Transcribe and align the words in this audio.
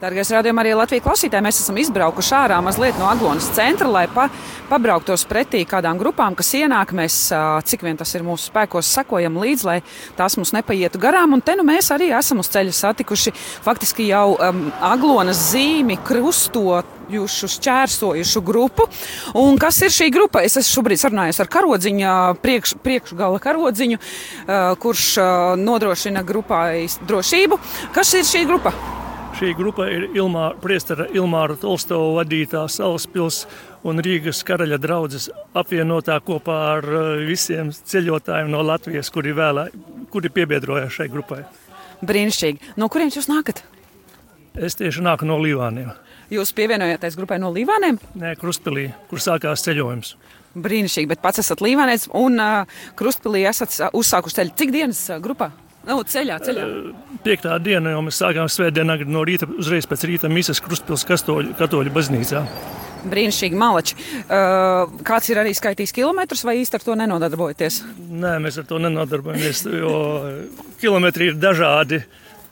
Dargais 0.00 0.30
rādījumā 0.32 0.62
arī 0.62 0.70
Latvijas 0.72 1.02
klausītāji, 1.04 1.44
mēs 1.44 1.58
esam 1.60 1.76
izbraukuši 1.76 2.30
ārā 2.32 2.56
mazliet 2.64 2.96
no 2.96 3.04
Aglonas 3.10 3.50
centra, 3.52 3.84
lai 3.92 4.06
pa, 4.08 4.30
pabrauktos 4.70 5.26
pretī 5.28 5.60
kādām 5.68 5.98
grupām, 6.00 6.32
kas 6.38 6.54
ienāk. 6.56 6.94
Mēs, 6.96 7.16
cik 7.68 7.82
vien 7.84 7.98
tas 8.00 8.08
ir 8.16 8.24
mūsu 8.24 8.48
spēkos, 8.48 8.88
sakojam 8.96 9.34
līdzi, 9.42 9.66
lai 9.68 9.74
tās 10.16 10.38
mums 10.40 10.54
nepaietu 10.56 10.96
garām. 11.02 11.34
Un 11.36 11.42
te 11.44 11.52
nu 11.58 11.66
mēs 11.68 11.92
arī 11.92 12.08
esam 12.16 12.40
uz 12.40 12.48
ceļa 12.48 12.72
satikuši 12.78 13.34
faktiski 13.66 14.06
jau 14.08 14.38
um, 14.38 14.62
Aglonas 14.88 15.42
zīmi 15.50 15.98
krustot 16.00 16.88
jušu 17.12 17.50
šķērsojušu 17.58 18.42
grupu. 18.46 18.86
Un 19.36 19.60
kas 19.60 19.82
ir 19.84 19.92
šī 19.92 20.08
grupa? 20.14 20.40
Es 20.46 20.56
esmu 20.56 20.78
šobrīd 20.78 21.02
sarunājies 21.02 21.42
ar 21.44 21.50
karodziņu, 21.52 22.14
priekš, 22.40 22.78
priekšgala 22.80 23.42
karodziņu, 23.44 24.00
kurš 24.80 25.10
nodrošina 25.60 26.24
grupai 26.24 26.88
drošību. 27.04 27.60
Kas 27.92 28.14
ir 28.16 28.24
šī 28.30 28.46
grupa? 28.48 28.72
Šī 29.40 29.54
grupa 29.56 29.86
ir 29.88 30.02
Ilmā, 30.12 30.50
priestera 30.60 31.06
Ilmāra 31.16 31.54
Tolstova 31.56 32.10
vadītā 32.18 32.60
Salaspils 32.68 33.46
un 33.88 34.02
Rīgas 34.04 34.42
karaļa 34.44 34.76
draudzes 34.76 35.30
apvienotā 35.56 36.18
kopā 36.26 36.56
ar 36.74 36.84
uh, 36.84 37.06
visiem 37.24 37.70
ceļotājiem 37.72 38.50
no 38.52 38.60
Latvijas, 38.68 39.08
kuri, 39.08 39.32
vēlē, 39.38 39.64
kuri 40.12 40.28
piebiedroja 40.34 40.90
šai 40.92 41.06
grupai. 41.08 41.38
Brīnišķīgi. 42.04 42.74
No 42.76 42.90
kurienes 42.92 43.16
jūs 43.16 43.30
nākat? 43.32 43.62
Es 44.60 44.76
tieši 44.76 45.06
nāku 45.08 45.24
no 45.24 45.40
Līvāniem. 45.40 45.88
Jūs 46.36 46.52
pievienojāties 46.60 47.16
grupai 47.16 47.40
no 47.40 47.48
Līvāniem? 47.56 47.96
Nē, 48.20 48.34
Krustpilī, 48.44 48.90
kur 49.08 49.24
sākās 49.24 49.64
ceļojums. 49.64 50.12
Brīnišķīgi, 50.52 51.14
bet 51.14 51.24
pats 51.24 51.40
esat 51.40 51.64
Līvānēts 51.64 52.10
un 52.12 52.36
uh, 52.44 52.78
Krustpilī 52.92 53.46
esat 53.48 53.72
uzsākuši 53.88 54.42
ceļu. 54.42 54.56
Cik 54.60 54.76
dienas 54.76 55.00
uh, 55.08 55.16
grupā? 55.24 55.48
Nu, 55.90 56.04
ceļā, 56.06 56.36
ceļā. 56.46 56.66
Piektā 57.24 57.56
diena 57.58 57.96
jau 57.96 58.02
mēs 58.06 58.20
sākām 58.22 58.46
svētdienā 58.50 59.00
no 59.10 59.24
rīta, 59.26 59.48
uzreiz 59.58 59.88
pēc 59.90 60.06
rīta 60.06 60.30
misas 60.30 60.62
Krustpils 60.62 61.02
katoļu, 61.08 61.56
katoļu 61.58 61.92
baznīcā. 61.96 62.44
Brīnišķīgi 63.10 63.58
malači. 63.58 63.96
Uh, 64.22 64.92
kāds 65.06 65.30
ir 65.32 65.40
arī 65.40 65.54
skaitījis 65.56 65.94
kilometrus 65.96 66.44
vai 66.46 66.58
īsti 66.60 66.78
ar 66.78 66.84
to 66.84 66.96
nenodarbojaties? 67.00 67.80
Nē, 68.10 68.36
mēs 68.44 68.60
ar 68.60 68.68
to 68.68 68.78
nenodarbojamies, 68.82 69.64
jo 69.80 69.94
kilometri 70.82 71.32
ir 71.32 71.40
dažādi. 71.40 72.04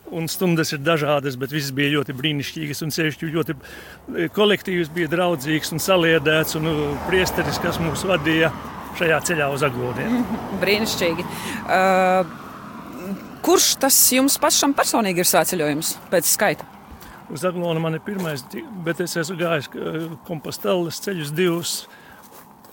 Un 0.09 0.25
stundas 0.33 0.73
ir 0.73 0.81
dažādas, 0.81 1.37
bet 1.37 1.53
viss 1.53 1.69
bija 1.77 1.93
ļoti 1.99 2.15
brīnišķīgas. 2.17 2.81
Un 2.87 2.95
sevišķi 2.97 3.29
ļoti 3.35 3.57
kolektīvs 4.33 4.89
bija 4.97 5.13
draudzīgs 5.13 5.75
un 5.77 5.85
saliedēts. 5.85 6.57
Un 6.57 6.73
priesteris, 7.11 7.61
kas 7.61 7.77
mūs 7.85 8.07
vadīja 8.09 8.49
šajā 8.99 9.23
ceļā 9.29 9.53
uz 9.53 9.69
aglodiem. 9.69 10.23
Brīnišķīgi. 10.65 11.29
Uh, 11.69 12.48
Kurš 13.45 13.77
tas 13.83 13.97
jums 14.13 14.39
pašam 14.41 14.75
personīgi 14.77 15.23
ir 15.23 15.29
sāceļojums 15.29 15.95
pēc 16.13 16.29
skaita? 16.29 16.67
Uz 17.29 17.45
Aglonu 17.45 17.81
man 17.81 17.99
ir 17.99 18.03
pirmais, 18.05 18.43
bet 18.85 19.03
es 19.05 19.17
esmu 19.21 19.37
gājis 19.39 19.69
komposteles 20.29 21.01
ceļus 21.05 21.33
divus. 21.37 21.75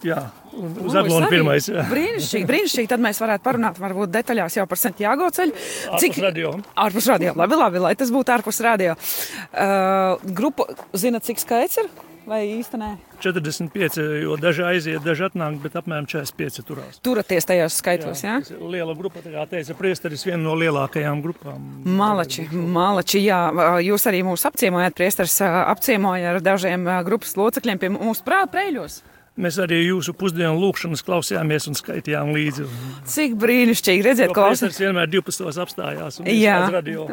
Jā, 0.05 0.21
uz 0.53 0.95
Aglonu 0.95 1.27
pirmais. 1.31 1.67
Jā. 1.71 1.83
Brīnišķīgi, 1.89 2.47
brīnišķīgi. 2.47 2.89
Tad 2.91 3.03
mēs 3.03 3.19
varētu 3.23 3.43
parunāt 3.45 3.79
varbūt 3.81 4.13
detaļās 4.13 4.57
jau 4.59 4.65
par 4.69 4.79
Santiago 4.79 5.27
ceļu. 5.33 5.55
Cik 6.01 6.19
radio? 6.23 6.55
Ārpus 6.85 7.09
radio. 7.11 7.33
Labi, 7.39 7.59
labi, 7.59 7.81
lai 7.83 7.95
tas 7.99 8.11
būtu 8.13 8.35
ārpus 8.35 8.61
radio. 8.63 8.95
Uh, 8.95 10.21
grupa, 10.37 10.69
zina, 10.95 11.23
cik 11.23 11.41
skaits 11.41 11.81
ir? 11.83 11.89
Vai 12.29 12.41
īstenībā? 12.57 12.95
45, 13.23 13.99
jo 14.23 14.35
daži 14.41 14.65
aiziet, 14.67 15.01
daži 15.05 15.27
atnāk, 15.29 15.57
bet 15.63 15.77
apmēram 15.79 16.07
45 16.09 16.65
turās. 16.67 16.99
Turaties 17.05 17.47
tajos 17.47 17.79
skaitos, 17.79 18.23
jā? 18.25 18.37
jā? 18.43 18.59
Liela 18.59 18.95
grupa, 18.97 19.23
kā 19.23 19.47
teica 19.49 19.77
priesteris, 19.77 20.25
viena 20.27 20.41
no 20.43 20.55
lielākajām 20.59 21.23
grupām. 21.25 21.65
Malači, 21.85 22.47
malači, 22.51 23.23
jā. 23.25 23.41
Jūs 23.85 24.07
arī 24.11 24.21
mūs 24.27 24.45
apciemojat, 24.49 24.97
priesteris 24.97 25.39
apciemoja 25.45 26.35
ar 26.35 26.41
dažiem 26.43 26.87
grupas 27.07 27.35
locekļiem 27.39 27.81
pie 27.81 27.93
mūsu 27.95 28.25
prātpreļos. 28.27 29.01
Mēs 29.35 29.57
arī 29.59 29.81
jūsu 29.81 30.13
pusdienu 30.15 30.55
lūkšanas 30.61 31.01
klausījāmies 31.03 31.65
un 31.67 31.75
skaitījām 31.75 32.29
līdzi. 32.31 32.65
Cik 33.11 33.33
brīnišķīgi 33.35 34.03
redzēt, 34.05 34.29
klausītājs. 34.31 34.77
vienmēr 34.79 35.09
12. 35.11 35.49
apstājās. 35.59 36.19
Jā, 36.31 36.53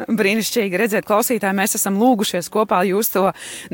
brīnišķīgi 0.07 0.79
redzēt, 0.79 1.03
klausītāji. 1.09 1.57
Mēs 1.57 1.75
esam 1.75 1.97
lūgušies 1.99 2.47
kopā, 2.53 2.79
jūs 2.87 3.11
to 3.11 3.25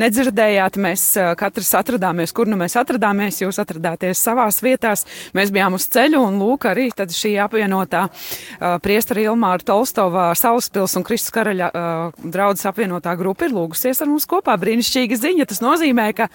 nedzirdējāt. 0.02 0.80
Mēs 0.82 1.04
katrs 1.38 1.70
atradāmies, 1.78 2.34
kur 2.34 2.50
nu 2.50 2.58
mēs 2.58 2.74
atradāmies. 2.82 3.38
Jūs 3.44 3.62
atradāties 3.62 4.24
savās 4.26 4.58
vietās. 4.66 5.06
Mēs 5.38 5.54
bijām 5.54 5.78
uz 5.78 5.86
ceļu 5.94 6.24
un 6.32 6.42
lūk 6.42 6.66
arī 6.72 6.88
šī 6.90 7.36
apvienotā 7.46 8.08
uh, 8.09 8.80
priestara 8.82 9.28
Ilmāra 9.28 9.62
Tolstova, 9.62 10.32
Salaspils 10.34 10.98
un 10.98 11.06
Kristus 11.06 11.36
Karaļa 11.38 11.70
uh, 11.70 12.26
draudzes 12.26 12.66
apvienotā 12.74 13.14
grupa 13.20 13.46
ir 13.46 13.54
lūgusies 13.54 14.02
ar 14.02 14.09
mums 14.09 14.26
kopā. 14.30 14.58
Brīnišķīga 14.58 15.22
ziņa. 15.22 15.50
Tas 15.54 15.62
nozīmē, 15.62 16.09
ka 16.18 16.32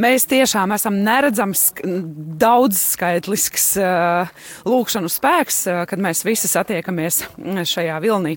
mēs 0.00 0.24
tiešām 0.32 0.72
esam 0.78 1.02
neredzami 1.04 1.57
daudzskaitlisks 2.42 3.70
lūkšanu 4.68 5.10
spēks, 5.12 5.62
kad 5.90 6.02
mēs 6.02 6.24
visi 6.26 6.50
satiekamies 6.50 7.22
šajā 7.72 7.98
vilnī. 8.04 8.36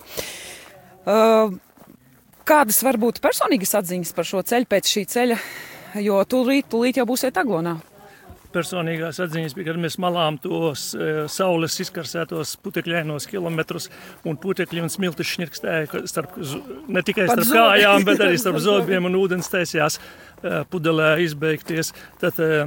Kādas 2.51 2.81
var 2.85 2.97
būt 3.01 3.21
personīgas 3.23 3.77
atziņas 3.81 4.15
par 4.17 4.27
šo 4.27 4.41
ceļu 4.45 4.69
pēc 4.69 4.91
šī 4.95 5.05
ceļa, 5.13 5.39
jo 6.01 6.19
tūlīt, 6.27 6.67
tūlīt 6.73 7.01
jau 7.01 7.07
būsiet 7.09 7.37
aglonā? 7.41 7.77
personīgās 8.51 9.19
atziņas 9.23 9.55
bija, 9.55 9.69
kad 9.71 9.79
mēs 9.81 9.97
malām 10.01 10.37
tos 10.41 10.91
e, 10.95 11.09
saules 11.31 11.77
izkarsētos 11.83 12.55
putekļainos 12.63 13.27
kilometrus, 13.31 13.89
un 14.27 14.39
putekļi 14.41 14.85
un 14.85 14.91
smilti 14.91 15.27
šņirkstēja 15.27 16.03
starp, 16.09 16.37
ne 16.91 17.03
tikai 17.05 17.29
starp 17.29 17.45
Pat 17.45 17.55
kājām, 17.55 18.07
bet 18.07 18.23
arī 18.25 18.39
starp 18.41 18.61
zobiem 18.67 19.07
un 19.09 19.17
ūdens 19.21 19.51
taisījās 19.51 19.99
e, 19.99 20.63
pudelē 20.71 21.13
izbeigties. 21.25 21.93
Tad, 22.21 22.41
e, 22.43 22.65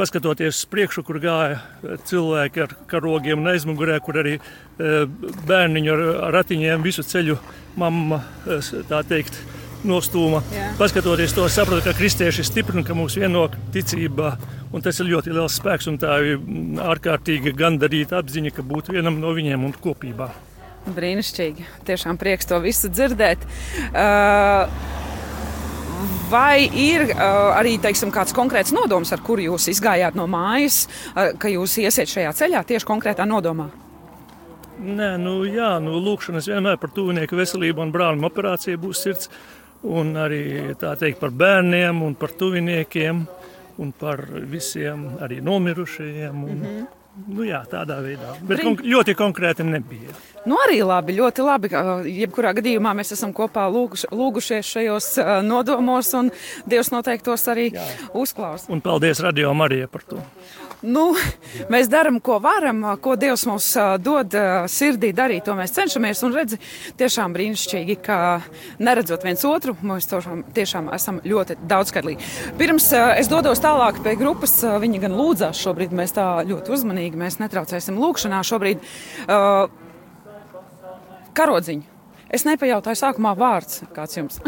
paskatoties 0.00 0.62
uz 0.62 0.66
priekšu, 0.72 1.04
kur 1.04 1.20
gāja 1.20 1.60
eh, 1.60 1.96
cilvēki 2.08 2.64
ar 2.64 2.74
karogiem 2.90 3.42
un 3.42 3.52
aizmugurē, 3.52 3.98
kur 4.04 4.20
arī 4.22 4.38
eh, 4.38 5.06
bērniņu 5.50 5.96
ar 5.96 6.36
ratiņiem 6.38 6.84
visu 6.84 7.04
ceļu 7.06 7.36
mamma, 7.80 8.22
eh, 8.46 8.70
tā 8.88 9.02
teikt, 9.08 9.40
nostūma. 9.86 10.42
Jā. 10.52 10.66
Paskatoties 10.76 11.32
to, 11.32 11.46
sapratu, 11.48 11.80
ka 11.86 11.94
kristieši 11.96 12.42
ir 12.42 12.48
stipri 12.48 12.80
un 12.80 12.84
ka 12.84 12.96
mūs 12.96 13.16
vieno 13.16 13.46
ticībā. 13.72 14.34
Un 14.76 14.84
tas 14.84 15.00
ir 15.00 15.08
ļoti 15.08 15.32
liels 15.32 15.56
spēks 15.56 15.88
un 15.90 15.96
tā 16.00 16.18
ir 16.20 16.36
mm, 16.36 16.78
ārkārtīgi 16.84 17.54
gandarīta 17.56 18.20
apziņa, 18.20 18.52
ka 18.54 18.64
būt 18.66 18.92
vienam 18.92 19.18
no 19.22 19.32
viņiem 19.36 19.64
un 19.66 19.72
kopībā. 19.72 20.28
Brīnišķīgi. 20.84 21.66
Tiešām 21.88 22.20
prieks 22.20 22.48
to 22.48 22.60
visu 22.62 22.92
dzirdēt. 22.92 23.42
Uh, 23.90 24.99
Vai 26.30 26.68
ir 26.78 27.08
uh, 27.10 27.50
arī 27.58 27.74
teiksim, 27.82 28.12
kāds 28.14 28.34
konkrēts 28.36 28.70
nodoms, 28.70 29.10
ar 29.10 29.22
kuru 29.26 29.48
jūs 29.48 29.66
izgājāt 29.72 30.14
no 30.14 30.28
mājas, 30.30 30.84
uh, 30.86 31.32
ka 31.34 31.50
jūs 31.50 31.74
iesiet 31.82 32.10
šajā 32.12 32.34
ceļā 32.38 32.60
tieši 32.68 32.86
konkrētā 32.86 33.26
nodomā? 33.26 33.66
Nē, 34.80 35.08
nu, 35.20 35.40
jā, 35.44 35.74
nu, 35.82 35.98
lūkšanas 36.00 36.46
vienmēr 36.52 36.78
par 36.80 36.92
tuvinieku 36.94 37.36
veselību 37.36 37.82
un 37.82 37.90
brāļu 37.92 38.28
operāciju 38.30 38.80
būs 38.80 39.02
sirds. 39.04 39.32
Un 39.82 40.12
arī 40.20 40.70
tā 40.78 40.92
teikt 41.00 41.18
par 41.22 41.32
bērniem 41.32 42.02
un 42.04 42.14
par 42.14 42.34
tuviniekiem 42.36 43.24
un 43.80 43.92
par 43.96 44.22
visiem 44.52 45.06
arī 45.24 45.40
nomirušajiem. 45.42 46.44
Un, 46.44 46.56
mm 46.56 46.64
-hmm. 46.64 46.99
Nu 47.28 47.44
jā, 47.46 47.60
tādā 47.70 47.98
veidā. 48.04 48.34
Bet 48.40 48.62
Brin... 48.62 48.78
ļoti 48.92 49.14
konkrēti 49.18 49.66
nebija. 49.66 50.14
Nu, 50.48 50.56
arī 50.64 50.80
labi, 50.86 51.18
ļoti 51.18 51.44
labi. 51.44 51.72
Jebkurā 52.22 52.54
gadījumā 52.56 52.94
mēs 52.96 53.12
esam 53.16 53.34
kopā 53.36 53.66
lūguši, 53.72 54.08
lūgušies 54.14 54.72
šajos 54.76 55.10
nodomos, 55.44 56.14
un 56.16 56.32
Dievs 56.70 56.92
noteikti 56.94 57.28
tos 57.28 57.44
arī 57.52 57.68
uzklausīs. 58.16 58.70
Un 58.72 58.80
paldies 58.84 59.20
Radio 59.24 59.52
Marijai 59.54 59.90
par 59.90 60.06
to. 60.08 60.22
Nu, 60.80 61.10
mēs 61.68 61.90
darām, 61.92 62.22
ko 62.24 62.38
varam, 62.40 62.78
ko 63.04 63.12
Dievs 63.20 63.42
mums 63.44 63.66
dod 64.00 64.32
sirdī 64.72 65.10
darīt. 65.12 65.44
To 65.44 65.52
mēs 65.58 65.74
cenšamies 65.76 66.22
un 66.24 66.32
redzam, 66.32 66.62
tiešām 66.96 67.34
brīnišķīgi, 67.36 67.98
ka 68.00 68.40
neredzot 68.80 69.26
viens 69.26 69.44
otru, 69.44 69.74
mēs 69.84 70.08
tiešām 70.56 70.88
esam 70.96 71.20
ļoti 71.20 71.58
daudzskatlīgi. 71.68 72.30
Pirms 72.56 72.88
es 72.96 73.28
dodos 73.28 73.60
tālāk 73.60 74.00
pie 74.00 74.14
grupas, 74.16 74.56
viņi 74.80 75.02
gan 75.04 75.18
lūdzās 75.20 75.60
šobrīd, 75.60 75.92
mēs 75.92 76.16
tā 76.16 76.26
ļoti 76.48 76.72
uzmanīgi, 76.72 77.09
mēs 77.18 77.40
netraucēsim 77.42 77.98
lūkšanā 78.00 78.42
šobrīd. 78.46 78.84
Uh, 79.26 79.66
karodziņu. 81.38 81.86
Es 82.30 82.46
nepajautāju 82.46 82.98
sākumā 83.00 83.34
vārds, 83.38 83.82
kāds 83.96 84.18
jums? 84.20 84.38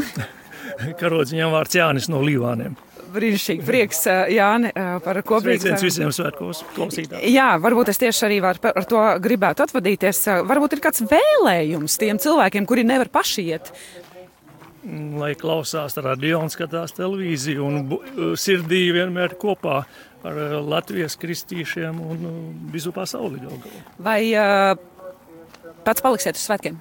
Karodziņam 1.00 1.50
vārds 1.56 1.74
Jānis 1.78 2.10
no 2.12 2.22
Līvāniem 2.22 2.78
brīnišķīgi 3.12 3.66
prieks, 3.66 4.04
Jāni, 4.32 4.70
par 5.04 5.20
kopīgu. 5.26 5.60
Sveiciens 5.60 5.84
visiem 5.84 6.12
svētkos 6.14 6.62
klausītājiem. 6.76 7.26
Jā, 7.32 7.48
varbūt 7.62 7.92
es 7.92 8.00
tieši 8.00 8.26
arī 8.28 8.38
var, 8.44 8.60
ar 8.72 8.86
to 8.88 9.02
gribētu 9.22 9.66
atvadīties. 9.66 10.22
Varbūt 10.48 10.76
ir 10.76 10.84
kāds 10.84 11.04
vēlējums 11.10 11.98
tiem 12.00 12.20
cilvēkiem, 12.22 12.68
kuri 12.68 12.86
nevar 12.88 13.12
paši 13.12 13.46
iet. 13.52 13.72
Mm, 14.82 15.18
lai 15.20 15.34
klausās 15.38 15.94
radio 16.02 16.40
un 16.42 16.50
skatās 16.50 16.96
televīziju 16.96 17.66
un 17.68 18.34
sirdī 18.40 18.88
vienmēr 18.96 19.36
kopā 19.38 19.82
ar 20.28 20.38
Latvijas 20.62 21.18
kristīšiem 21.20 22.00
un 22.02 22.24
visu 22.72 22.94
pasauli. 22.94 23.42
Vai 24.02 24.20
uh, 24.36 24.72
pats 25.86 26.04
paliksiet 26.04 26.38
uz 26.38 26.46
svētkiem? 26.46 26.80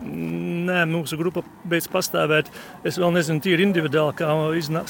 nē, 0.00 0.84
mūsu 0.88 1.18
grupa 1.20 1.42
beidz 1.68 1.88
pastāvēt. 1.90 2.48
Es 2.86 2.98
vēl 3.00 3.12
nezinu, 3.14 3.42
tīri 3.44 3.66
individuāli, 3.66 4.16
kā 4.20 4.30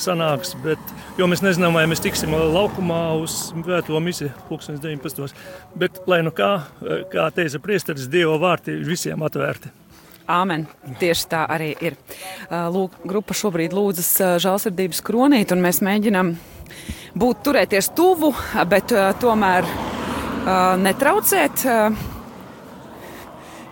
sanāks, 0.01 0.55
bet, 0.65 0.95
jo 1.19 1.29
mēs 1.31 1.43
nezinām, 1.45 1.75
vai 1.77 1.87
mēs 1.91 2.03
tiksim 2.05 2.35
laukumā 2.35 3.03
uz 3.21 3.51
vēto 3.67 3.99
misiju 4.03 4.31
pulkstenes 4.49 4.83
19. 4.85 5.35
Bet, 5.81 6.03
lai 6.11 6.23
nu 6.27 6.35
kā, 6.35 6.53
kā 7.13 7.29
teica 7.35 7.63
priesteris, 7.63 8.09
Dieva 8.11 8.39
vārti 8.41 8.77
ir 8.79 8.87
visiem 8.89 9.23
atvērti. 9.27 9.73
Āmen. 10.31 10.69
Tieši 11.01 11.27
tā 11.27 11.43
arī 11.51 11.73
ir. 11.83 11.97
Lūk, 12.51 13.01
grupa 13.09 13.35
šobrīd 13.35 13.75
lūdzas 13.75 14.39
žēlsirdības 14.45 15.03
kronīt, 15.03 15.51
un 15.51 15.65
mēs 15.65 15.83
mēģinām 15.83 16.37
būt 17.15 17.43
turēties 17.47 17.91
tuvu, 17.97 18.33
bet 18.71 18.95
tomēr 19.21 19.69
netraucēt 20.81 21.67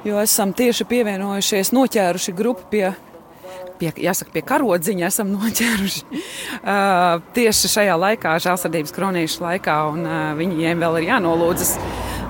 jo 0.09 0.23
esam 0.23 0.53
tieši 0.57 0.87
pievienojušies, 0.89 1.73
noķēruši 1.77 2.35
grupu 2.37 2.67
pie. 2.73 2.89
Pie, 3.79 3.93
jāsaka, 4.03 4.33
pie 4.35 4.43
karodziņa 4.43 5.07
esam 5.07 5.31
noķēruši 5.37 6.23
tieši 7.37 7.71
šajā 7.75 7.95
laikā, 8.03 8.35
žēlsirdības 8.43 8.95
kronīšu 8.97 9.45
laikā, 9.45 9.77
un 9.93 10.09
viņiem 10.41 10.83
vēl 10.83 10.99
ir 10.99 11.11
jānolūdzas, 11.13 11.77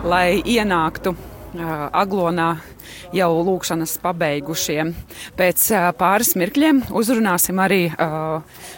lai 0.04 0.42
ienāktu 0.44 1.14
aglonā 1.56 2.50
jau 3.16 3.30
lūkšanas 3.46 3.96
pabeigušiem. 4.02 4.92
Pēc 5.38 5.64
pāris 5.96 6.34
mirkļiem 6.36 6.82
uzrunāsim 6.92 7.64
arī 7.64 7.86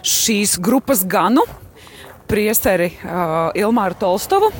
šīs 0.07 0.55
grupas 0.63 1.03
ganu, 1.03 1.43
priesteri 2.31 2.93
uh, 2.95 3.51
Ilmāru 3.59 3.99
Tolstovu 3.99 4.53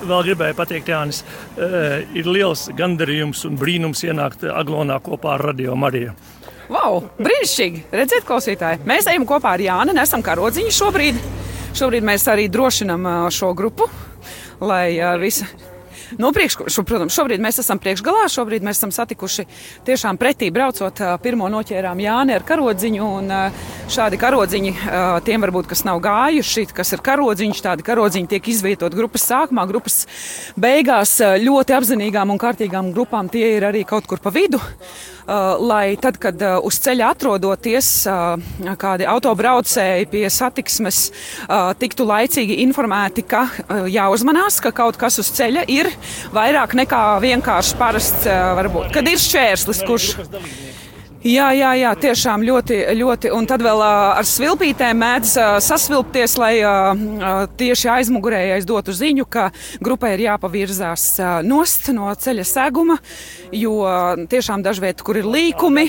vēl 0.00 0.22
gribēju 0.30 0.56
pateikt, 0.56 0.88
Jānis, 0.88 1.20
uh, 1.20 2.00
ir 2.16 2.28
liels 2.28 2.68
gandarījums 2.76 3.44
un 3.48 3.58
brīnums 3.60 4.00
ienākt 4.06 4.46
Aglonā 4.48 4.96
kopā 5.04 5.34
ar 5.36 5.44
Radio 5.50 5.76
Mariju. 5.76 6.14
Wow, 6.70 7.02
brīnišķīgi! 7.18 7.84
Redziet, 7.92 8.24
klausītāji, 8.28 8.80
mēs 8.88 9.08
ejam 9.10 9.26
kopā 9.28 9.56
ar 9.56 9.64
Jāni, 9.64 9.96
nesam 9.96 10.24
karodziņi 10.24 10.72
šobrīd. 10.76 11.18
Šobrīd 11.76 12.06
mēs 12.06 12.24
arī 12.30 12.48
drošinam 12.50 13.04
šo 13.34 13.52
grupu, 13.58 13.90
lai 14.64 14.94
uh, 14.96 15.18
visi 15.20 15.44
Nu, 16.18 16.32
priekš, 16.34 16.56
šo, 16.72 16.82
protams, 16.82 17.14
šobrīd 17.14 17.42
mēs 17.42 17.60
esam 17.62 17.78
priekšgalā, 17.82 18.24
šobrīd 18.32 18.64
mēs 18.66 18.80
esam 18.80 18.90
satikuši 18.94 19.44
tiešām 19.86 20.18
pretī 20.18 20.48
braucot. 20.54 20.98
Pirmo 21.22 21.46
noķērām 21.52 22.00
Jāni 22.02 22.34
ar 22.34 22.46
karodziņu, 22.48 23.10
un 23.20 23.30
šādi 23.90 24.18
karodziņi 24.20 24.74
tiem 25.28 25.46
varbūt, 25.46 25.70
kas 25.70 25.84
nav 25.86 26.02
gājuši, 26.02 26.66
kas 26.74 26.94
ir 26.96 27.04
karodziņš, 27.06 27.62
tādi 27.68 27.86
karodziņi 27.86 28.32
tiek 28.34 28.50
izvietot 28.50 28.96
grupas 28.96 29.28
sākumā, 29.30 29.68
grupas 29.70 30.02
beigās 30.58 31.18
ļoti 31.44 31.78
apzinīgām 31.78 32.34
un 32.34 32.42
kārtīgām 32.42 32.90
grupām 32.96 33.30
tie 33.30 33.54
ir 33.56 33.70
arī 33.70 33.86
kaut 33.86 34.10
kur 34.10 34.18
pa 34.22 34.34
vidu. 34.34 34.58
Lai 35.30 35.94
tad, 36.00 36.16
kad 36.18 36.40
uz 36.66 36.80
ceļa 36.82 37.12
atrodoties 37.12 37.88
kādi 38.80 39.06
autobraucēji 39.06 40.08
pie 40.10 40.24
satiksmes, 40.32 40.98
tiktu 41.78 42.06
laicīgi 42.08 42.56
informēti, 42.64 43.22
ka 43.30 43.44
jāuzmanās, 43.86 44.58
ka 44.64 44.72
kaut 44.74 44.98
kas 44.98 45.20
uz 45.22 45.30
ceļa 45.36 45.62
ir 45.70 45.92
vairāk 46.34 46.74
nekā 46.82 47.02
vienkārši 47.24 47.78
parasts, 47.80 48.26
varbūt, 48.60 48.90
kad 48.94 49.08
ir 49.10 49.20
šķērslis, 49.20 49.84
kurš. 49.88 50.10
Jā, 51.20 51.50
jā, 51.52 51.74
jā, 51.76 51.90
tiešām 52.00 52.40
ļoti, 52.48 52.76
ļoti. 52.96 53.28
Un 53.36 53.44
tad 53.44 53.60
vēl 53.60 53.82
ar 53.84 54.24
svilpītēm 54.24 55.02
mēdz 55.02 55.34
sasvilpties, 55.60 56.36
lai 56.40 56.54
tieši 57.60 57.90
aizmugurējais 57.92 58.64
dotu 58.64 58.94
ziņu, 58.96 59.26
ka 59.28 59.50
grupai 59.84 60.14
ir 60.14 60.22
jāpavirzās 60.24 61.04
nost 61.44 61.90
no 61.92 62.08
ceļa 62.08 62.46
seguma, 62.48 62.96
jo 63.52 63.74
tiešām 64.32 64.64
dažviet, 64.64 65.02
kur 65.04 65.18
ir 65.20 65.28
līkumi, 65.28 65.84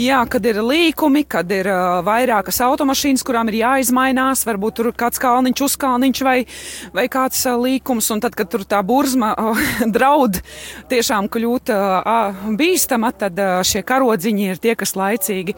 jā, 0.00 0.22
kad 0.32 0.48
ir 0.48 0.62
līkumi, 0.64 1.26
kad 1.28 1.52
ir 1.52 1.68
vairākas 2.08 2.62
automašīnas, 2.64 3.26
kurām 3.28 3.52
ir 3.52 3.58
jāizmainās, 3.60 4.46
varbūt 4.48 4.80
tur 4.80 4.90
kāds 4.96 5.20
kalniņš, 5.20 5.64
uzkalniņš 5.68 6.24
vai, 6.24 6.38
vai 6.96 7.06
kāds 7.12 7.44
līkums, 7.60 8.08
un 8.16 8.24
tad, 8.24 8.40
kad 8.40 8.48
tur 8.48 8.64
tā 8.64 8.80
burzma 8.80 9.34
draud 9.98 10.40
tiešām 10.88 11.28
kļūt 11.28 11.76
bīstama, 12.56 13.12
tad 13.20 13.44
šie 13.68 13.84
karodzi 13.84 14.29
viņi 14.30 14.50
ir 14.54 14.62
tie, 14.62 14.76
kas 14.78 14.96
laicīgi 14.98 15.56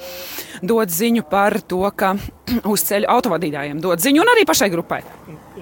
dod 0.65 0.93
ziņu 0.93 1.27
par 1.31 1.61
to, 1.69 1.85
ka 1.97 2.15
uz 2.73 2.87
ceļa 2.89 3.11
autovadītājiem 3.17 3.83
dod 3.85 4.03
ziņu 4.03 4.25
un 4.25 4.33
arī 4.35 4.47
pašai 4.49 4.71
grupai. 4.73 5.03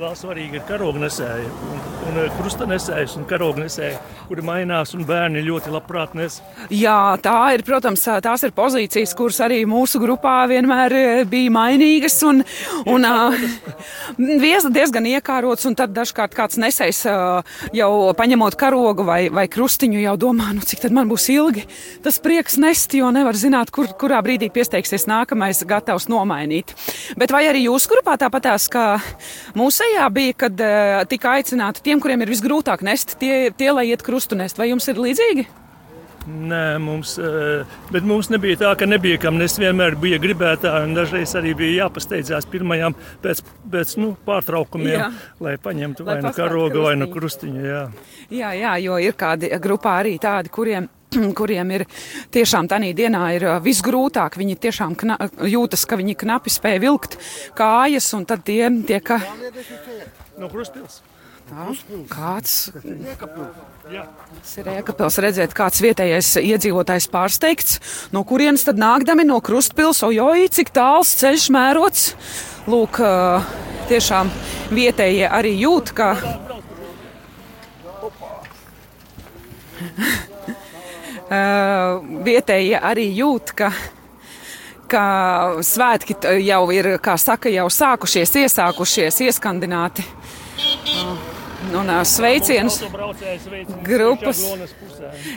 Vēl 0.01 0.15
svarīgi 0.17 0.61
ir 0.61 0.67
karognesēji, 0.69 1.51
un, 2.11 2.19
eh, 2.19 2.31
krustanesējs 2.39 3.17
un 3.19 3.27
karognesēji, 3.29 3.99
kuri 4.29 4.45
mainās, 4.47 4.95
un 4.97 5.05
bērni 5.07 5.43
ļoti 5.47 5.73
labprāt 5.75 6.15
nes. 6.19 6.41
Jā, 6.71 7.17
tā 7.23 7.37
ir, 7.55 7.63
protams, 7.67 8.05
tās 8.25 8.45
ir 8.47 8.55
pozīcijas, 8.57 9.15
kuras 9.19 9.41
arī 9.45 9.63
mūsu 9.69 10.01
grupā 10.03 10.49
vienmēr 10.51 10.95
bija 11.31 11.51
mainīgas 11.55 12.19
un, 12.27 12.43
un 12.91 13.07
diezgan 14.79 15.09
iekārots, 15.11 15.67
un 15.69 15.77
tad 15.79 15.95
dažkārt 15.95 16.35
kāds 16.37 16.59
nesējs 16.61 17.05
jau 17.77 17.91
paņemot 18.17 18.57
karogu 18.59 19.05
vai, 19.07 19.21
vai 19.31 19.47
krustiņu 19.51 20.03
jau 20.03 20.17
domā, 20.17 20.51
nu 20.57 20.67
cik 20.67 20.87
tad 20.87 20.97
man 20.97 21.11
būs 21.11 21.29
ilgi 21.35 21.67
tas 22.03 22.19
prieks 22.23 22.57
nest, 22.61 22.95
jo 22.97 23.11
nevar 23.15 23.37
zināt, 23.39 23.71
kur, 23.75 23.91
kurā 24.01 24.23
brīdī 24.25 24.51
piesteigsies 24.53 25.07
nākamais 25.11 25.63
gatavs 25.69 26.09
nomainīt. 26.11 26.75
Bet 27.21 27.35
vai 27.35 27.45
arī 27.51 27.67
jūsu 27.67 27.93
grupā 27.93 28.17
tāpatās, 28.21 28.71
kā 28.73 28.87
mūsu 29.59 29.91
Tajā 29.91 30.07
bija, 30.15 30.35
kad 30.39 30.61
tika 31.11 31.33
aicināti 31.37 31.83
tiem, 31.85 32.00
kuriem 32.03 32.25
ir 32.25 32.33
visgrūtāk 32.33 32.85
nest, 32.87 33.17
tie, 33.21 33.51
tie 33.57 33.73
lai 33.75 33.91
iet 33.91 34.05
krustu 34.07 34.39
nest. 34.39 34.61
Vai 34.61 34.71
jums 34.73 34.89
ir 34.91 35.01
līdzīgi? 35.01 35.47
Nē, 36.29 36.77
mums, 36.85 37.15
uh, 37.19 37.65
bet 37.91 38.05
mums 38.05 38.29
nebija 38.29 38.59
tā, 38.61 38.75
ka 38.77 38.87
nebija 38.89 39.19
kam 39.23 39.39
nest. 39.41 39.59
Vienmēr 39.61 39.97
bija 40.01 40.19
gribētāji, 40.21 40.91
un 40.91 40.95
dažreiz 40.99 41.33
arī 41.39 41.55
bija 41.57 41.87
jāpasteidzās 41.87 42.47
pirmajām 42.51 42.97
pēc, 43.25 43.41
pēc 43.73 43.97
nu, 44.03 44.13
pārtraukumiem, 44.27 44.97
jā. 44.99 45.09
lai 45.41 45.57
paņemtu 45.63 46.05
lai 46.05 46.19
vai 46.19 46.29
nu 46.29 46.33
karogu, 46.37 46.85
vai 46.85 46.95
nu 47.01 47.09
krustiņu. 47.11 47.65
Jā. 47.65 47.83
jā, 48.29 48.55
jā, 48.61 48.77
jo 48.85 49.01
ir 49.01 49.17
kādi 49.19 49.49
grupā 49.63 49.97
arī 50.05 50.19
tādi, 50.21 50.53
kuriem 50.53 50.91
kuriem 51.39 51.73
ir 51.75 51.87
tiešām 52.35 52.69
tādā 52.71 52.93
dienā 52.97 53.23
ir 53.39 53.47
visgrūtāk. 53.65 54.39
Viņi 54.41 54.59
tiešām 54.67 54.97
kna, 55.01 55.19
jūtas, 55.51 55.87
ka 55.89 55.99
viņi 56.01 56.19
knapi 56.21 56.53
spēj 56.53 56.83
vilkt 56.85 57.17
kājas, 57.59 58.13
un 58.19 58.29
tad 58.29 58.45
tie 58.47 58.69
tiek. 58.87 59.17
No 60.39 60.53
Kruspils. 60.53 61.01
Tā, 61.51 61.65
kāds 62.07 62.53
tas 62.71 64.53
ir 64.61 64.69
Ēkapils, 64.71 65.17
redzēt, 65.25 65.55
kāds 65.57 65.81
vietējais 65.83 66.29
iedzīvotājs 66.39 67.09
pārsteigts, 67.11 67.81
no 68.15 68.23
kurienes 68.29 68.63
tad 68.69 68.79
nākdami 68.79 69.25
no 69.27 69.41
Krustpils, 69.43 70.05
ojoj, 70.07 70.47
cik 70.55 70.71
tāls 70.77 71.11
ceļš 71.19 71.49
mērots. 71.51 72.05
Lūk, 72.71 73.01
tiešām 73.91 74.31
vietējie 74.71 75.27
arī 75.27 75.57
jūt, 75.65 75.91
ka. 75.97 76.09
Vietējie 82.31 82.79
arī 82.79 83.07
jūt, 83.17 83.53
ka, 83.59 83.73
ka 84.91 85.05
svētki 85.67 86.15
jau 86.47 86.63
ir, 86.75 86.93
kā 87.03 87.19
saka, 87.19 87.51
jau 87.55 87.67
sākušies, 87.71 88.35
iesākušies, 88.45 89.21
ieskandināti. 89.27 90.07
Uh, 90.61 91.30
un 91.77 91.91
uh, 91.91 92.01
sveicienus 92.07 92.81
grupas. 93.87 94.41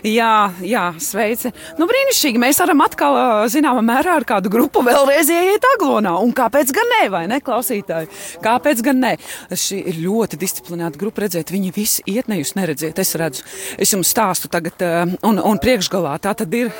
Jā, 0.05 0.51
jā, 0.63 0.83
sveici. 1.01 1.51
Nu, 1.79 1.87
brīnišķīgi. 1.89 2.41
Mēs 2.41 2.61
varam 2.63 2.83
atkal, 2.85 3.17
zināmā 3.51 3.83
mērā, 3.85 4.17
ar 4.19 4.27
kādu 4.27 4.51
grupu 4.53 4.83
vēlreiz 4.85 5.31
ieiet 5.33 5.67
aglonā. 5.73 6.15
Un 6.23 6.33
kāpēc 6.35 6.73
gan 6.75 6.91
ne, 6.95 7.01
vai 7.13 7.23
ne, 7.31 7.39
klausītāji? 7.43 8.11
Kāpēc 8.43 8.83
gan 8.85 9.01
ne? 9.03 9.13
Šī 9.49 9.81
ir 9.93 10.01
ļoti 10.03 10.39
disciplinēta 10.41 10.99
grupa. 11.01 11.23
Redzēt, 11.23 11.53
viņi 11.53 11.71
visi 11.75 12.03
iet, 12.09 12.27
ne 12.31 12.41
jūs 12.41 12.55
neredziet. 12.59 12.99
Es 12.99 13.13
redzu, 13.19 13.45
es 13.79 13.93
jums 13.93 14.11
stāstu 14.11 14.51
tagad, 14.51 14.81
un, 15.23 15.39
un 15.39 15.61
priekšgalā 15.61 16.17
tā 16.23 16.35
tad 16.37 16.53
ir 16.57 16.73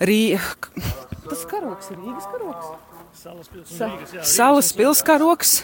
Rīga. 0.00 0.40
Tas 1.26 1.46
karoks 1.50 1.90
ir 1.92 2.00
Rīgas 2.00 2.28
karoks. 2.32 2.95
Salas 4.26 4.68
pilskaroks, 4.76 5.54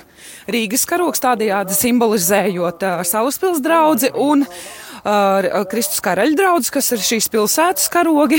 Rīgas 0.51 0.87
karoks. 0.89 1.23
Tādējādi 1.23 1.77
simbolizējot 1.77 2.87
uh, 2.89 3.03
Salas 3.07 3.39
pils 3.43 3.61
draudzi 3.63 4.11
un 4.19 4.43
uh, 4.47 4.63
Kristus 5.03 5.99
karaļa 6.03 6.37
draudz, 6.39 6.71
kas 6.71 6.93
ir 6.95 7.03
šīs 7.03 7.27
pilsētas 7.33 7.89
karogi. 7.91 8.39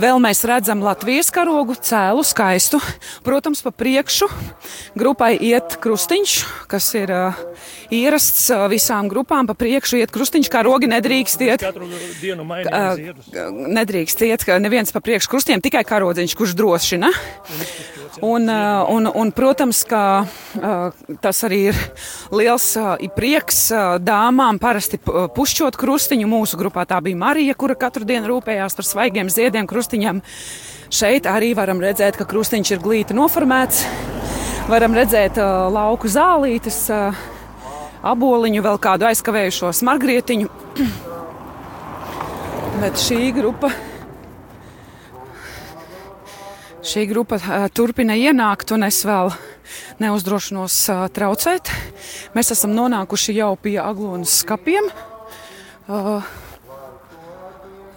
Vēl 0.00 0.20
mēs 0.24 0.40
redzam 0.48 0.80
Latvijas 0.84 1.28
karogu, 1.34 1.76
cēlu 1.76 2.24
skaistu. 2.24 2.80
Protams, 3.26 3.60
pa 3.64 3.74
priekšu 3.76 4.28
grupai 4.96 5.34
iet 5.36 5.76
krustiņš, 5.84 6.36
kas 6.72 6.88
ir 6.96 7.12
ierasts 7.92 8.48
visām 8.72 9.10
grupām. 9.12 9.50
Pa 9.50 9.56
priekšu 9.58 10.00
iet 10.00 10.14
krustiņš, 10.14 10.48
kā 10.52 10.64
rogi 10.64 10.88
nedrīkst 10.88 11.44
iet. 11.44 11.66
Uh, 11.68 12.96
nedrīkst 13.76 14.24
iet, 14.24 14.48
ka 14.48 14.56
neviens 14.62 14.96
pa 14.96 15.04
priekšu 15.04 15.28
krustiem, 15.34 15.60
tikai 15.60 15.84
karodziņš, 15.84 16.36
kurš 16.38 16.56
drošina. 16.56 17.12
Un, 18.22 18.48
un, 18.48 19.08
un, 19.08 19.30
protams, 19.32 19.82
ka 19.88 20.24
tas 21.24 21.38
arī 21.46 21.60
ir 21.72 21.78
liels 22.34 22.66
prieks 23.16 23.64
dāmām 24.04 24.60
parasti 24.62 25.00
pušķot 25.02 25.78
krustiņu. 25.82 26.28
Mūsu 26.30 26.58
grupā 26.60 26.84
tā 26.88 27.00
bija 27.04 27.18
Marija, 27.18 27.56
kura 27.58 27.76
katru 27.78 28.06
dienu 28.08 28.30
rūpējās 28.30 28.78
par 28.78 28.88
svaigiem 28.88 29.30
ziediem 29.32 29.68
krustiņam. 29.70 30.22
Šeit 30.92 31.28
arī 31.30 31.52
varam 31.58 31.82
redzēt, 31.82 32.18
ka 32.18 32.28
krustiņš 32.28 32.74
ir 32.74 32.82
glīti 32.82 33.16
noformēts. 33.18 33.84
Varam 34.70 34.94
redzēt 34.94 35.40
uh, 35.42 35.66
lauku 35.74 36.10
zālītes, 36.12 36.84
uh, 36.94 37.22
aboliņu, 38.06 38.62
vēl 38.62 38.78
kādu 38.82 39.08
aizkavējušo 39.10 39.72
smargrietiņu. 39.82 40.52
Bet 42.82 43.02
šī 43.02 43.32
grupa 43.36 43.72
Šī 46.82 47.04
grupa 47.06 47.36
uh, 47.38 47.68
turpina 47.70 48.16
ienākt, 48.18 48.72
un 48.74 48.82
es 48.82 49.04
vēl 49.06 49.28
neuzdrošinos 50.02 50.78
uh, 50.90 51.04
traucēt. 51.14 51.70
Mēs 52.34 52.50
esam 52.56 52.74
nonākuši 52.74 53.36
jau 53.36 53.52
pie 53.54 53.76
aglonas 53.78 54.40
skapiem. 54.42 54.90
Uh, 55.90 56.22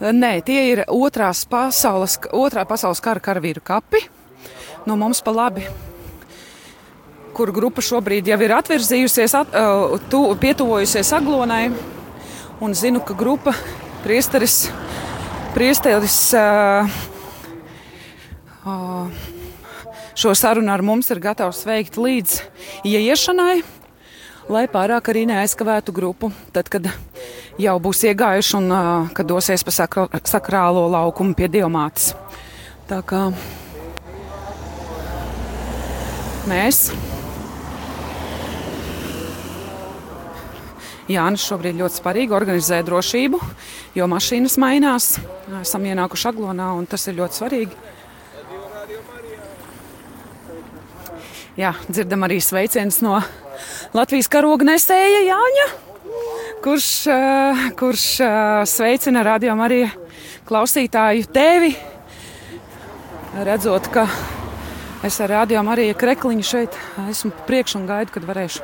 nē, 0.02 0.40
tie 0.46 0.62
ir 0.72 0.86
otrās 0.90 1.44
pasaules, 1.50 2.18
otrā 2.34 2.66
pasaules 2.68 3.04
kara 3.04 3.22
karavīru 3.24 3.62
kapi. 3.66 4.06
No 4.86 4.98
mums 5.00 5.22
pa 5.26 5.34
labi 5.34 5.66
kur 7.36 7.52
grupa 7.52 7.84
šobrīd 7.84 8.30
jau 8.32 8.38
ir 8.46 8.54
atvirzījusies, 8.56 9.34
at, 9.36 9.56
uh, 9.60 9.98
tu, 10.12 10.22
pietuvojusies 10.40 11.12
aglonai. 11.18 11.68
Un 12.64 12.72
zinu, 12.78 13.02
ka 13.04 13.12
grupa 13.18 13.52
priesteris, 14.06 14.70
priesteris 15.52 16.16
uh, 16.40 16.88
šo 20.16 20.32
sarunu 20.38 20.72
ar 20.72 20.84
mums 20.86 21.12
ir 21.12 21.20
gatavs 21.20 21.66
veikt 21.68 22.00
līdz 22.00 22.40
ieiešanai, 22.88 23.58
lai 24.48 24.66
pārāk 24.72 25.12
arī 25.12 25.26
neaizkavētu 25.28 25.92
grupu. 25.96 26.32
Tad, 26.56 26.72
kad 26.72 26.88
jau 27.62 27.76
būs 27.80 28.04
iegājuši 28.10 28.58
un 28.60 28.72
kad 29.16 29.28
dosies 29.30 29.64
pa 29.66 29.74
sakrālo 29.76 30.88
laukumu 30.92 31.36
pie 31.38 31.50
diamātes. 31.52 32.14
Tā 32.90 33.02
kā 33.06 33.28
mēs. 36.50 36.90
Jānis 41.06 41.44
šobrīd 41.46 41.78
ļoti 41.78 42.00
svarīgi 42.00 42.34
organizē 42.34 42.80
drošību, 42.86 43.40
jo 43.94 44.08
mašīnas 44.10 44.58
mainās. 44.62 45.12
Esam 45.62 45.86
ienākuši 45.86 46.32
aglonā, 46.32 46.72
un 46.74 46.88
tas 46.90 47.06
ir 47.06 47.20
ļoti 47.20 47.42
svarīgi. 47.42 47.84
Jā, 51.56 51.72
dzirdam 51.88 52.26
arī 52.26 52.42
sveicienus 52.44 52.98
no 53.06 53.20
Latvijas 53.96 54.28
karoga 54.28 54.66
nesēja 54.68 55.22
Jāņa, 55.30 55.68
kurš, 56.66 57.08
uh, 57.08 57.14
kurš 57.78 58.20
uh, 58.20 58.28
sveicina 58.66 59.22
radio 59.24 59.54
arī 59.62 59.84
klausītāju 60.50 61.28
tevi. 61.30 61.76
Redzot, 63.46 63.90
ka 63.94 64.08
es 65.06 65.20
ar 65.22 65.30
radio 65.30 65.62
arī 65.70 65.92
krekliņu 65.94 66.46
šeit 66.46 66.78
esmu 67.10 67.34
priekš 67.46 67.78
un 67.78 67.86
gaidu, 67.86 68.16
kad 68.16 68.26
varēšu 68.26 68.64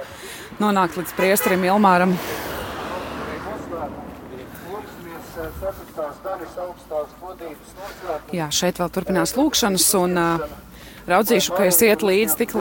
nonākt 0.64 0.98
līdz 0.98 1.14
priesterim 1.14 1.68
Ilmāram. 1.68 2.16
Jā, 8.34 8.50
šeit 8.50 8.82
vēl 8.82 8.90
turpinās 8.96 9.36
lūkšanas 9.38 9.90
un 10.02 10.18
uh, 10.18 10.50
raudzīšu, 11.10 11.56
ka 11.58 11.68
es 11.70 11.82
iet 11.86 12.06
līdzi 12.06 12.40
tik, 12.44 12.56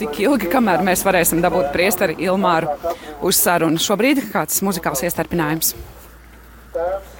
tik 0.00 0.20
ilgi, 0.24 0.50
kamēr 0.52 0.84
mēs 0.86 1.04
varēsim 1.06 1.42
dabūt 1.44 1.72
priesteri 1.74 2.18
Ilmāru 2.24 2.72
uz 3.24 3.40
sarunu. 3.40 3.80
Šobrīd 3.82 4.24
kāds 4.32 4.62
muzikāls 4.64 5.04
iestarpinājums. 5.08 5.74
Tēvs 6.72 7.11